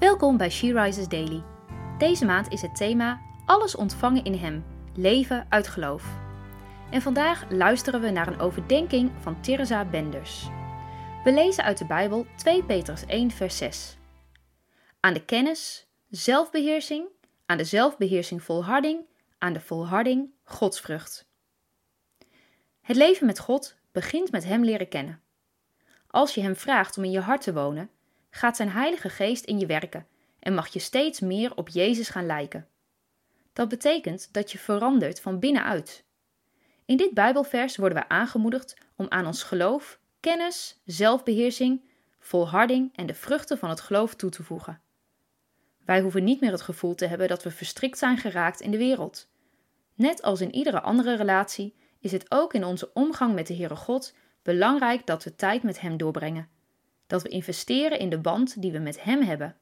[0.00, 1.42] Welkom bij She Rises Daily.
[1.98, 6.04] Deze maand is het thema Alles ontvangen in Hem, leven uit geloof.
[6.90, 10.48] En vandaag luisteren we naar een overdenking van Teresa Benders.
[11.24, 13.96] We lezen uit de Bijbel 2 Petrus 1 vers 6.
[15.00, 17.06] Aan de kennis, zelfbeheersing,
[17.46, 19.00] aan de zelfbeheersing volharding,
[19.38, 21.28] aan de volharding godsvrucht.
[22.80, 25.20] Het leven met God begint met Hem leren kennen.
[26.06, 27.90] Als je Hem vraagt om in je hart te wonen,
[28.30, 30.06] gaat Zijn Heilige Geest in je werken
[30.38, 32.68] en mag je steeds meer op Jezus gaan lijken.
[33.52, 36.04] Dat betekent dat je verandert van binnenuit.
[36.84, 43.14] In dit Bijbelvers worden we aangemoedigd om aan ons geloof, kennis, zelfbeheersing, volharding en de
[43.14, 44.80] vruchten van het geloof toe te voegen.
[45.84, 48.78] Wij hoeven niet meer het gevoel te hebben dat we verstrikt zijn geraakt in de
[48.78, 49.28] wereld.
[49.94, 53.76] Net als in iedere andere relatie is het ook in onze omgang met de Heere
[53.76, 56.48] God belangrijk dat we tijd met Hem doorbrengen.
[57.10, 59.56] Dat we investeren in de band die we met Hem hebben.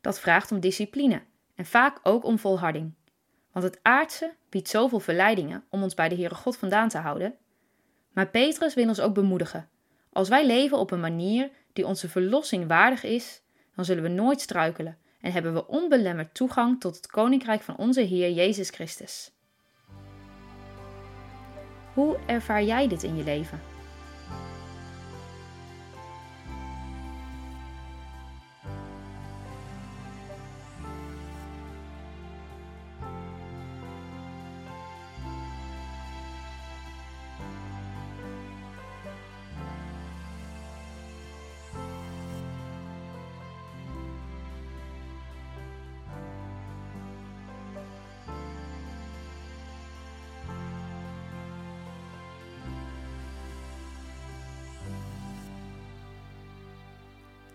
[0.00, 1.22] Dat vraagt om discipline
[1.54, 2.94] en vaak ook om volharding.
[3.52, 7.34] Want het aardse biedt zoveel verleidingen om ons bij de Heere God vandaan te houden.
[8.12, 9.68] Maar Petrus wil ons ook bemoedigen.
[10.12, 13.42] Als wij leven op een manier die onze verlossing waardig is,
[13.74, 18.00] dan zullen we nooit struikelen en hebben we onbelemmerd toegang tot het koninkrijk van onze
[18.00, 19.32] Heer Jezus Christus.
[21.94, 23.77] Hoe ervaar jij dit in je leven?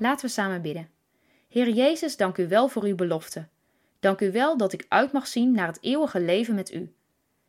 [0.00, 0.88] Laten we samen bidden.
[1.48, 3.48] Heer Jezus, dank u wel voor uw belofte.
[3.98, 6.94] Dank u wel dat ik uit mag zien naar het eeuwige leven met u.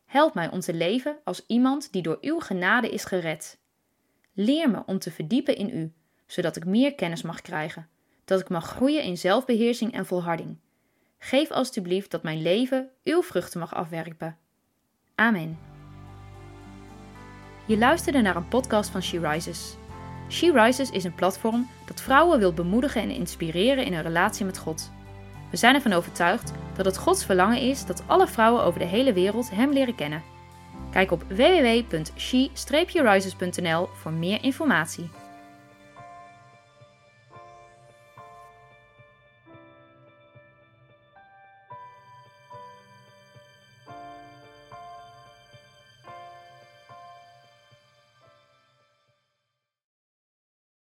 [0.06, 3.60] Help mij om te leven als iemand die door uw genade is gered.
[4.34, 5.94] Leer me om te verdiepen in u,
[6.26, 7.90] zodat ik meer kennis mag krijgen,
[8.26, 10.58] dat ik mag groeien in zelfbeheersing en volharding.
[11.18, 14.38] Geef alstublieft dat mijn leven uw vruchten mag afwerpen.
[15.16, 15.60] Amen.
[17.68, 19.76] Je luisterde naar een podcast van She Rises.
[20.32, 24.58] She Rises is een platform dat vrouwen wil bemoedigen en inspireren in hun relatie met
[24.58, 24.92] God.
[25.50, 29.14] We zijn ervan overtuigd dat het Gods verlangen is dat alle vrouwen over de hele
[29.14, 30.24] wereld Hem leren kennen.
[30.92, 35.10] Kijk op www.she-rises.nl voor meer informatie.